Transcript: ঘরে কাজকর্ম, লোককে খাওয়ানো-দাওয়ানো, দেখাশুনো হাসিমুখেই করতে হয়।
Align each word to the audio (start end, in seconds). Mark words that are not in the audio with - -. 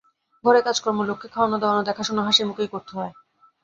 ঘরে 0.45 0.59
কাজকর্ম, 0.63 0.99
লোককে 1.09 1.27
খাওয়ানো-দাওয়ানো, 1.27 1.81
দেখাশুনো 1.87 2.21
হাসিমুখেই 2.27 2.71
করতে 2.73 2.91
হয়। 2.97 3.11